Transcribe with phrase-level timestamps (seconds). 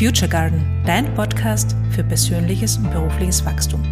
[0.00, 3.82] Future Garden, dein Podcast für persönliches und berufliches Wachstum.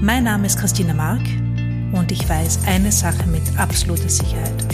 [0.00, 1.20] Mein Name ist Christina Mark
[1.92, 4.64] und ich weiß eine Sache mit absoluter Sicherheit.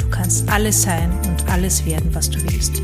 [0.00, 2.80] Du kannst alles sein und alles werden, was du willst.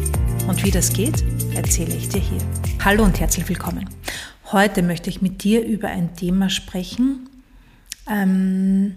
[0.49, 1.23] Und wie das geht,
[1.55, 2.41] erzähle ich dir hier.
[2.85, 3.89] Hallo und herzlich willkommen.
[4.51, 7.29] Heute möchte ich mit dir über ein Thema sprechen,
[8.11, 8.97] ähm,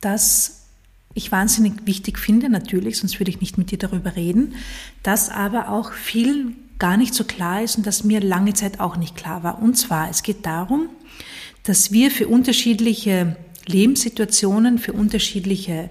[0.00, 0.66] das
[1.14, 4.54] ich wahnsinnig wichtig finde, natürlich, sonst würde ich nicht mit dir darüber reden,
[5.02, 8.96] das aber auch vielen gar nicht so klar ist und das mir lange Zeit auch
[8.96, 9.62] nicht klar war.
[9.62, 10.88] Und zwar, es geht darum,
[11.62, 15.90] dass wir für unterschiedliche Lebenssituationen, für unterschiedliche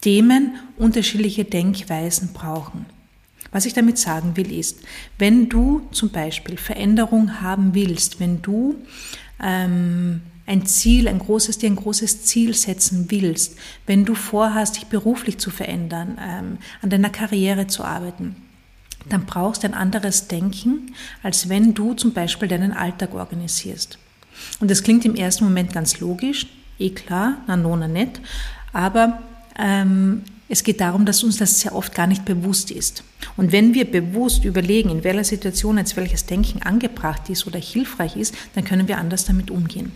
[0.00, 2.86] Themen unterschiedliche Denkweisen brauchen.
[3.52, 4.78] Was ich damit sagen will ist,
[5.18, 8.76] wenn du zum Beispiel Veränderung haben willst, wenn du
[9.42, 14.86] ähm, ein Ziel, ein großes, dir ein großes Ziel setzen willst, wenn du vorhast, dich
[14.86, 18.47] beruflich zu verändern, ähm, an deiner Karriere zu arbeiten,
[19.08, 23.98] dann brauchst du ein anderes Denken, als wenn du zum Beispiel deinen Alltag organisierst.
[24.60, 26.46] Und das klingt im ersten Moment ganz logisch,
[26.78, 28.20] eh klar, na no, na nett,
[28.72, 29.22] aber
[29.58, 33.04] ähm, es geht darum, dass uns das sehr oft gar nicht bewusst ist.
[33.36, 38.16] Und wenn wir bewusst überlegen, in welcher Situation jetzt welches Denken angebracht ist oder hilfreich
[38.16, 39.92] ist, dann können wir anders damit umgehen.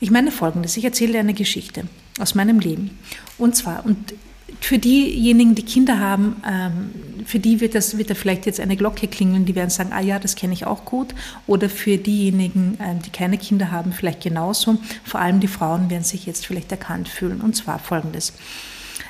[0.00, 1.84] Ich meine folgendes, ich erzähle dir eine Geschichte
[2.20, 2.90] aus meinem Leben.
[3.38, 4.14] Und zwar, und
[4.60, 6.90] für diejenigen, die Kinder haben, ähm,
[7.24, 10.00] für die wird, das, wird da vielleicht jetzt eine Glocke klingeln, die werden sagen, ah
[10.00, 11.14] ja, das kenne ich auch gut.
[11.46, 14.78] Oder für diejenigen, ähm, die keine Kinder haben, vielleicht genauso.
[15.04, 17.40] Vor allem die Frauen werden sich jetzt vielleicht erkannt fühlen.
[17.40, 18.32] Und zwar folgendes.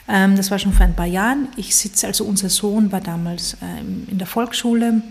[0.09, 1.49] Ähm, das war schon vor ein paar Jahren.
[1.57, 3.57] Ich sitze, also unser Sohn war damals
[4.11, 5.03] in der Volksschule,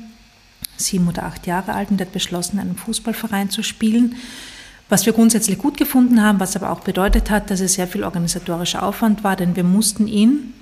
[0.78, 4.16] sieben oder acht Jahre alt und hat beschlossen, einen Fußballverein zu spielen
[4.94, 8.04] was wir grundsätzlich gut gefunden haben, was aber auch bedeutet hat, dass es sehr viel
[8.04, 10.54] organisatorischer Aufwand war, denn wir mussten ihn,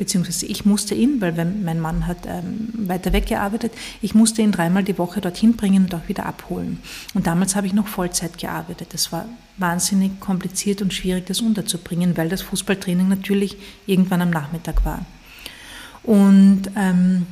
[0.00, 3.70] beziehungsweise ich musste ihn, weil mein Mann hat ähm, weiter weggearbeitet,
[4.00, 6.78] ich musste ihn dreimal die Woche dorthin bringen und auch wieder abholen.
[7.12, 8.94] Und damals habe ich noch Vollzeit gearbeitet.
[8.94, 9.26] Das war
[9.58, 15.04] wahnsinnig kompliziert und schwierig, das unterzubringen, weil das Fußballtraining natürlich irgendwann am Nachmittag war.
[16.02, 17.26] Und ähm,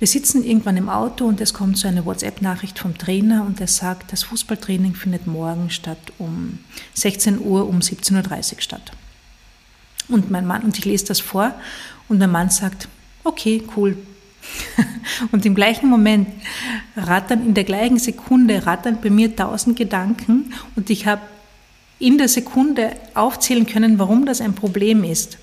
[0.00, 3.68] wir sitzen irgendwann im Auto und es kommt so eine WhatsApp-Nachricht vom Trainer und er
[3.68, 6.58] sagt, das Fußballtraining findet morgen statt um
[6.94, 8.92] 16 Uhr, um 17.30 Uhr statt.
[10.12, 11.54] Und mein Mann, und ich lese das vor
[12.08, 12.88] und mein Mann sagt,
[13.24, 13.96] okay, cool.
[15.32, 16.28] und im gleichen Moment
[16.96, 21.22] rattern, in der gleichen Sekunde rattern bei mir tausend Gedanken und ich habe
[21.98, 25.38] in der Sekunde aufzählen können, warum das ein Problem ist.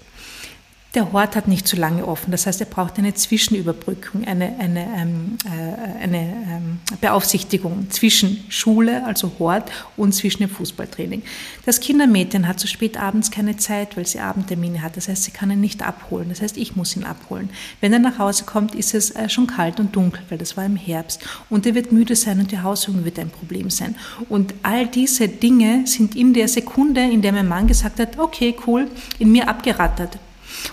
[0.95, 4.87] Der Hort hat nicht zu lange offen, das heißt, er braucht eine Zwischenüberbrückung, eine, eine,
[4.97, 11.21] ähm, äh, eine ähm, Beaufsichtigung zwischen Schule, also Hort, und zwischen dem Fußballtraining.
[11.63, 14.97] Das Kindermädchen hat zu spät abends keine Zeit, weil sie Abendtermine hat.
[14.97, 16.29] Das heißt, sie kann ihn nicht abholen.
[16.29, 17.51] Das heißt, ich muss ihn abholen.
[17.81, 20.65] Wenn er nach Hause kommt, ist es äh, schon kalt und dunkel, weil das war
[20.65, 21.21] im Herbst.
[21.51, 23.95] Und er wird müde sein und die Hausübung wird ein Problem sein.
[24.27, 28.55] Und all diese Dinge sind in der Sekunde, in der mein Mann gesagt hat, okay,
[28.65, 28.87] cool,
[29.19, 30.17] in mir abgerattert.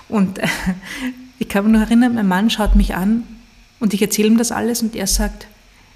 [0.09, 0.47] Und äh,
[1.39, 3.25] ich kann mich noch erinnern, mein Mann schaut mich an
[3.81, 5.47] und ich erzähle ihm das alles und er sagt,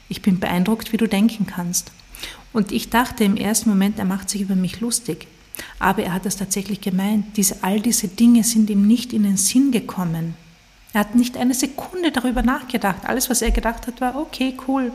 [0.09, 1.93] ich bin beeindruckt, wie du denken kannst.
[2.53, 5.29] Und ich dachte im ersten Moment, er macht sich über mich lustig.
[5.79, 7.37] Aber er hat das tatsächlich gemeint.
[7.37, 10.35] Diese, all diese Dinge sind ihm nicht in den Sinn gekommen.
[10.93, 13.05] Er hat nicht eine Sekunde darüber nachgedacht.
[13.05, 14.93] Alles, was er gedacht hat, war, okay, cool.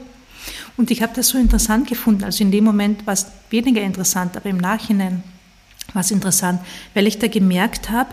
[0.76, 2.24] Und ich habe das so interessant gefunden.
[2.24, 5.24] Also in dem Moment war es weniger interessant, aber im Nachhinein
[5.94, 6.60] war es interessant,
[6.94, 8.10] weil ich da gemerkt habe,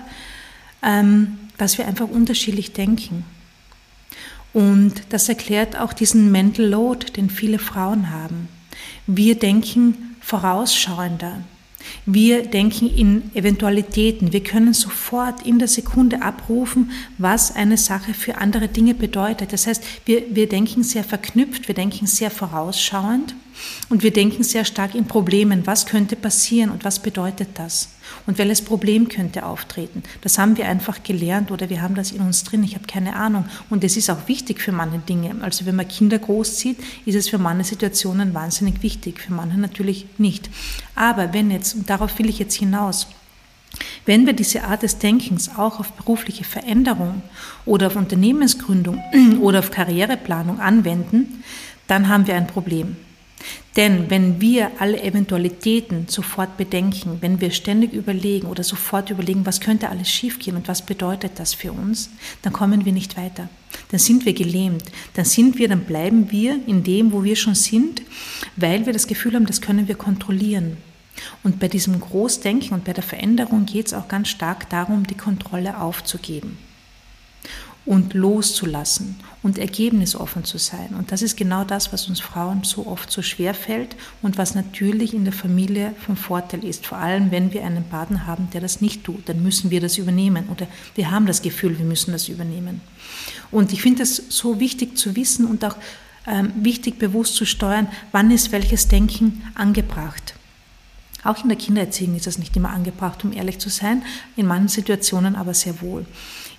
[0.82, 3.24] ähm, dass wir einfach unterschiedlich denken.
[4.52, 8.48] Und das erklärt auch diesen Mental Load, den viele Frauen haben.
[9.06, 11.40] Wir denken vorausschauender.
[12.06, 14.32] Wir denken in Eventualitäten.
[14.32, 19.52] Wir können sofort in der Sekunde abrufen, was eine Sache für andere Dinge bedeutet.
[19.52, 23.34] Das heißt, wir, wir denken sehr verknüpft, wir denken sehr vorausschauend
[23.88, 25.66] und wir denken sehr stark in Problemen.
[25.66, 27.90] Was könnte passieren und was bedeutet das?
[28.26, 30.02] Und welches Problem könnte auftreten?
[30.20, 32.64] Das haben wir einfach gelernt oder wir haben das in uns drin.
[32.64, 33.44] Ich habe keine Ahnung.
[33.70, 35.36] Und es ist auch wichtig für manche Dinge.
[35.42, 40.06] Also wenn man Kinder großzieht, ist es für manche Situationen wahnsinnig wichtig, für manche natürlich
[40.18, 40.50] nicht.
[40.94, 43.06] Aber wenn jetzt, und darauf will ich jetzt hinaus,
[44.04, 47.22] wenn wir diese Art des Denkens auch auf berufliche Veränderung
[47.64, 49.02] oder auf Unternehmensgründung
[49.40, 51.42] oder auf Karriereplanung anwenden,
[51.86, 52.96] dann haben wir ein Problem.
[53.76, 59.60] Denn wenn wir alle Eventualitäten sofort bedenken, wenn wir ständig überlegen oder sofort überlegen, was
[59.60, 62.10] könnte alles schiefgehen und was bedeutet das für uns,
[62.42, 63.48] dann kommen wir nicht weiter.
[63.90, 64.84] Dann sind wir gelähmt.
[65.14, 68.02] Dann sind wir, dann bleiben wir in dem, wo wir schon sind,
[68.56, 70.76] weil wir das Gefühl haben, das können wir kontrollieren.
[71.42, 75.16] Und bei diesem Großdenken und bei der Veränderung geht es auch ganz stark darum, die
[75.16, 76.58] Kontrolle aufzugeben.
[77.84, 80.94] Und loszulassen und ergebnisoffen zu sein.
[80.96, 84.54] Und das ist genau das, was uns Frauen so oft so schwer fällt und was
[84.54, 86.86] natürlich in der Familie von Vorteil ist.
[86.86, 89.98] Vor allem, wenn wir einen Partner haben, der das nicht tut, dann müssen wir das
[89.98, 92.80] übernehmen oder wir haben das Gefühl, wir müssen das übernehmen.
[93.50, 95.76] Und ich finde es so wichtig zu wissen und auch
[96.26, 100.34] ähm, wichtig bewusst zu steuern, wann ist welches Denken angebracht.
[101.24, 104.02] Auch in der Kindererziehung ist das nicht immer angebracht, um ehrlich zu sein,
[104.36, 106.04] in manchen Situationen aber sehr wohl.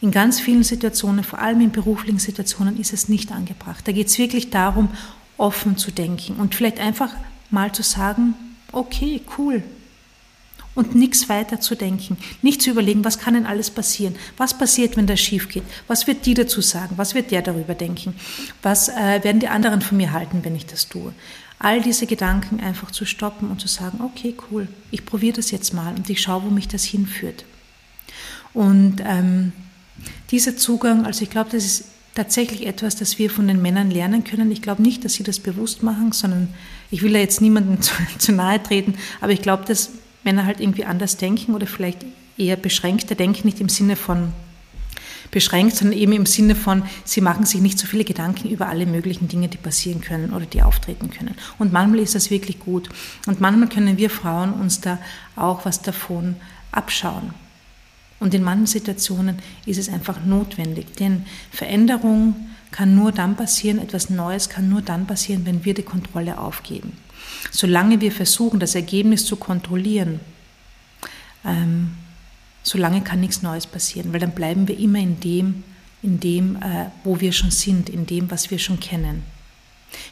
[0.01, 3.88] In ganz vielen Situationen, vor allem in beruflichen Situationen, ist es nicht angebracht.
[3.88, 4.89] Da geht es wirklich darum,
[5.38, 7.13] offen zu denken und vielleicht einfach
[7.50, 8.36] mal zu sagen,
[8.71, 9.63] okay, cool.
[10.75, 14.98] Und nichts weiter zu denken, nicht zu überlegen, was kann denn alles passieren, was passiert,
[14.98, 18.15] wenn das schief geht, was wird die dazu sagen, was wird der darüber denken,
[18.63, 21.13] was äh, werden die anderen von mir halten, wenn ich das tue
[21.63, 25.74] all diese Gedanken einfach zu stoppen und zu sagen, okay, cool, ich probiere das jetzt
[25.74, 27.45] mal und ich schaue, wo mich das hinführt.
[28.54, 29.54] Und ähm,
[30.30, 34.25] dieser Zugang, also ich glaube, das ist tatsächlich etwas, das wir von den Männern lernen
[34.25, 34.51] können.
[34.51, 36.54] Ich glaube nicht, dass sie das bewusst machen, sondern
[36.92, 39.92] ich will da jetzt niemandem zu, zu nahe treten, aber ich glaube, dass
[40.25, 42.06] Männer halt irgendwie anders denken oder vielleicht
[42.38, 44.33] eher beschränkter denken, nicht im Sinne von
[45.33, 48.85] beschränkt, sondern eben im Sinne von, sie machen sich nicht so viele Gedanken über alle
[48.85, 51.35] möglichen Dinge, die passieren können oder die auftreten können.
[51.59, 52.89] Und manchmal ist das wirklich gut.
[53.27, 55.00] Und manchmal können wir Frauen uns da
[55.35, 56.35] auch was davon
[56.71, 57.33] abschauen.
[58.19, 62.36] Und in manchen Situationen ist es einfach notwendig, denn Veränderung
[62.71, 66.94] kann nur dann passieren, etwas Neues kann nur dann passieren, wenn wir die Kontrolle aufgeben.
[67.51, 70.21] Solange wir versuchen, das Ergebnis zu kontrollieren,
[71.45, 71.91] ähm,
[72.63, 75.63] solange kann nichts Neues passieren, weil dann bleiben wir immer in dem,
[76.01, 79.24] in dem, äh, wo wir schon sind, in dem, was wir schon kennen.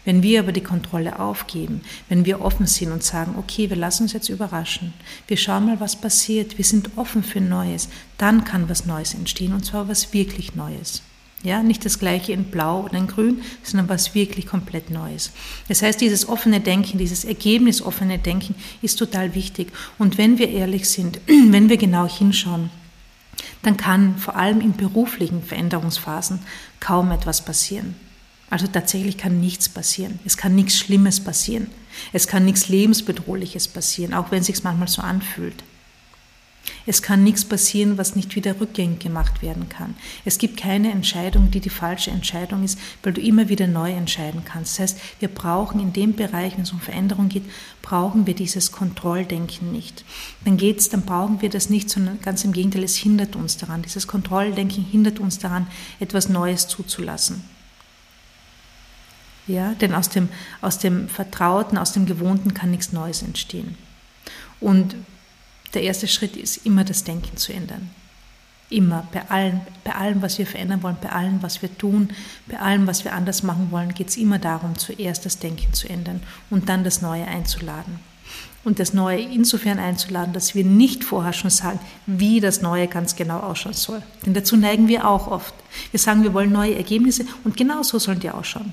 [0.05, 4.03] Wenn wir aber die Kontrolle aufgeben, wenn wir offen sind und sagen, okay, wir lassen
[4.03, 4.93] uns jetzt überraschen,
[5.27, 9.53] wir schauen mal, was passiert, wir sind offen für Neues, dann kann was Neues entstehen
[9.53, 11.01] und zwar was wirklich Neues.
[11.43, 15.31] Ja, nicht das gleiche in Blau oder in Grün, sondern was wirklich komplett Neues.
[15.67, 18.53] Das heißt, dieses offene Denken, dieses ergebnisoffene Denken
[18.83, 19.71] ist total wichtig.
[19.97, 22.69] Und wenn wir ehrlich sind, wenn wir genau hinschauen,
[23.63, 26.39] dann kann vor allem in beruflichen Veränderungsphasen
[26.79, 27.95] kaum etwas passieren.
[28.51, 30.19] Also tatsächlich kann nichts passieren.
[30.25, 31.67] Es kann nichts Schlimmes passieren.
[32.13, 35.63] Es kann nichts Lebensbedrohliches passieren, auch wenn es sich manchmal so anfühlt.
[36.85, 39.95] Es kann nichts passieren, was nicht wieder rückgängig gemacht werden kann.
[40.25, 44.43] Es gibt keine Entscheidung, die die falsche Entscheidung ist, weil du immer wieder neu entscheiden
[44.45, 44.73] kannst.
[44.73, 47.43] Das heißt, wir brauchen in dem Bereich, wenn es um Veränderung geht,
[47.81, 50.03] brauchen wir dieses Kontrolldenken nicht.
[50.45, 53.81] Dann geht's, dann brauchen wir das nicht, sondern ganz im Gegenteil, es hindert uns daran.
[53.81, 55.67] Dieses Kontrolldenken hindert uns daran,
[55.99, 57.43] etwas Neues zuzulassen.
[59.47, 60.29] Ja, denn aus dem,
[60.61, 63.77] aus dem Vertrauten, aus dem Gewohnten kann nichts Neues entstehen.
[64.59, 64.95] Und
[65.73, 67.89] der erste Schritt ist immer das Denken zu ändern.
[68.69, 72.09] Immer, bei allem, bei allem, was wir verändern wollen, bei allem, was wir tun,
[72.47, 75.89] bei allem, was wir anders machen wollen, geht es immer darum, zuerst das Denken zu
[75.89, 77.99] ändern und dann das Neue einzuladen.
[78.63, 83.15] Und das Neue insofern einzuladen, dass wir nicht vorher schon sagen, wie das Neue ganz
[83.15, 84.03] genau ausschauen soll.
[84.25, 85.53] Denn dazu neigen wir auch oft.
[85.89, 88.71] Wir sagen, wir wollen neue Ergebnisse und genau so sollen die ausschauen.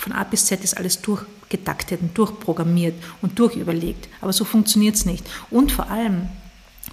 [0.00, 4.08] Von A bis Z ist alles durchgetaktet und durchprogrammiert und durchüberlegt.
[4.22, 5.28] Aber so funktioniert es nicht.
[5.50, 6.30] Und vor allem,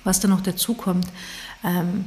[0.03, 1.07] was da noch dazu kommt,
[1.63, 2.05] ähm,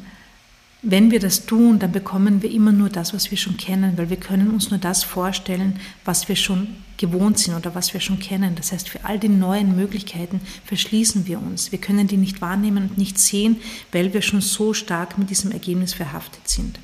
[0.82, 4.08] wenn wir das tun, dann bekommen wir immer nur das, was wir schon kennen, weil
[4.08, 8.18] wir können uns nur das vorstellen, was wir schon gewohnt sind oder was wir schon
[8.18, 8.54] kennen.
[8.54, 11.72] Das heißt, für all die neuen Möglichkeiten verschließen wir uns.
[11.72, 13.56] Wir können die nicht wahrnehmen und nicht sehen,
[13.92, 16.78] weil wir schon so stark mit diesem Ergebnis verhaftet sind.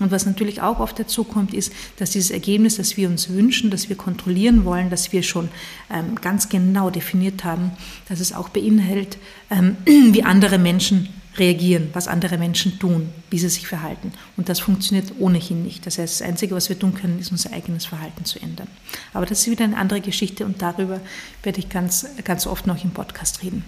[0.00, 3.70] Und was natürlich auch oft dazu kommt, ist, dass dieses Ergebnis, das wir uns wünschen,
[3.70, 5.48] das wir kontrollieren wollen, das wir schon
[5.90, 7.72] ähm, ganz genau definiert haben,
[8.08, 9.18] dass es auch beinhaltet,
[9.50, 11.08] ähm, wie andere Menschen
[11.38, 14.12] reagieren, was andere Menschen tun, wie sie sich verhalten.
[14.36, 15.86] Und das funktioniert ohnehin nicht.
[15.86, 18.68] Das heißt, das Einzige, was wir tun können, ist unser eigenes Verhalten zu ändern.
[19.14, 21.00] Aber das ist wieder eine andere Geschichte und darüber
[21.42, 23.64] werde ich ganz, ganz oft noch im Podcast reden.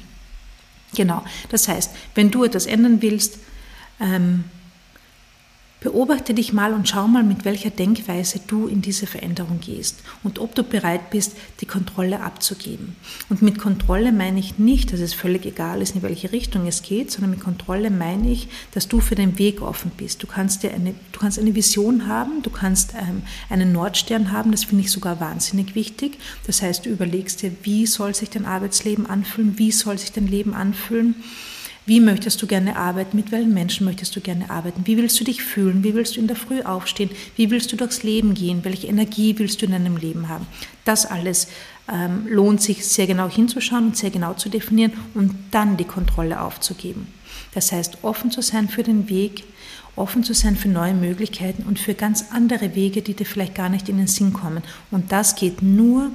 [0.94, 1.24] Genau.
[1.48, 3.38] Das heißt, wenn du etwas ändern willst,
[4.00, 4.44] ähm,
[5.84, 10.38] Beobachte dich mal und schau mal, mit welcher Denkweise du in diese Veränderung gehst und
[10.38, 12.96] ob du bereit bist, die Kontrolle abzugeben.
[13.28, 16.80] Und mit Kontrolle meine ich nicht, dass es völlig egal ist, in welche Richtung es
[16.80, 20.22] geht, sondern mit Kontrolle meine ich, dass du für den Weg offen bist.
[20.22, 24.52] Du kannst dir eine, du kannst eine Vision haben, du kannst ähm, einen Nordstern haben,
[24.52, 26.16] das finde ich sogar wahnsinnig wichtig.
[26.46, 30.28] Das heißt, du überlegst dir, wie soll sich dein Arbeitsleben anfühlen, wie soll sich dein
[30.28, 31.14] Leben anfühlen
[31.86, 33.16] wie möchtest du gerne arbeiten?
[33.16, 34.86] Mit welchen Menschen möchtest du gerne arbeiten?
[34.86, 35.84] Wie willst du dich fühlen?
[35.84, 37.10] Wie willst du in der Früh aufstehen?
[37.36, 38.64] Wie willst du durchs Leben gehen?
[38.64, 40.46] Welche Energie willst du in deinem Leben haben?
[40.84, 41.48] Das alles
[41.92, 46.40] ähm, lohnt sich sehr genau hinzuschauen und sehr genau zu definieren und dann die Kontrolle
[46.40, 47.06] aufzugeben.
[47.52, 49.44] Das heißt, offen zu sein für den Weg
[49.96, 53.68] offen zu sein für neue Möglichkeiten und für ganz andere Wege, die dir vielleicht gar
[53.68, 54.62] nicht in den Sinn kommen.
[54.90, 56.10] Und das geht nur,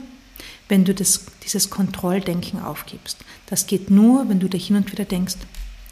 [0.67, 3.17] wenn du das, dieses Kontrolldenken aufgibst.
[3.47, 5.35] Das geht nur, wenn du dir hin und wieder denkst,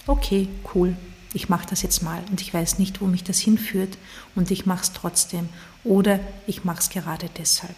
[0.07, 0.95] okay, cool,
[1.33, 3.97] ich mache das jetzt mal und ich weiß nicht, wo mich das hinführt
[4.35, 5.49] und ich mache es trotzdem
[5.83, 7.75] oder ich mache es gerade deshalb.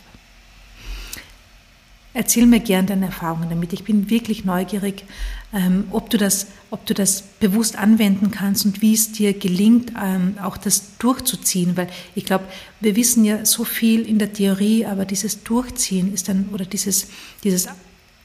[2.14, 3.72] Erzähl mir gern deine Erfahrungen damit.
[3.72, 5.06] Ich bin wirklich neugierig,
[5.54, 9.94] ähm, ob, du das, ob du das bewusst anwenden kannst und wie es dir gelingt,
[10.02, 11.78] ähm, auch das durchzuziehen.
[11.78, 12.46] Weil ich glaube,
[12.80, 17.10] wir wissen ja so viel in der Theorie, aber dieses Durchziehen ist dann, oder dieses,
[17.44, 17.68] dieses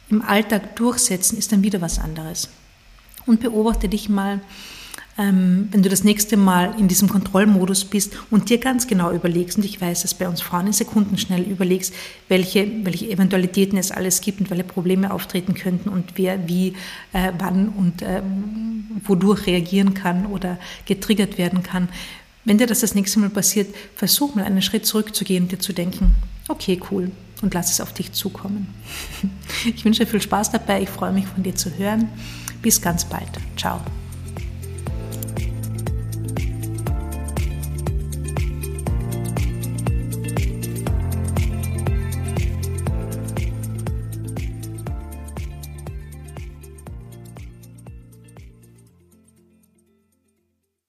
[0.09, 2.49] im Alltag durchsetzen ist dann wieder was anderes.
[3.27, 4.41] Und beobachte dich mal,
[5.17, 9.57] ähm, wenn du das nächste Mal in diesem Kontrollmodus bist und dir ganz genau überlegst,
[9.57, 11.95] und ich weiß, dass bei uns Frauen in Sekunden schnell überlegst,
[12.29, 16.75] welche, welche Eventualitäten es alles gibt und welche Probleme auftreten könnten und wer wie,
[17.13, 18.23] äh, wann und äh,
[19.05, 21.89] wodurch reagieren kann oder getriggert werden kann.
[22.45, 25.73] Wenn dir das das nächste Mal passiert, versuch mal einen Schritt zurückzugehen und dir zu
[25.73, 26.15] denken,
[26.49, 28.69] okay, cool, und lass es auf dich zukommen.
[29.67, 32.09] Ich wünsche dir viel Spaß dabei, ich freue mich von dir zu hören.
[32.65, 33.29] Bis ganz bald.
[33.59, 33.79] Ciao.